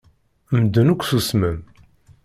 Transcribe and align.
Medden 0.53 0.91
akk 0.93 1.01
ssusmen. 1.05 1.57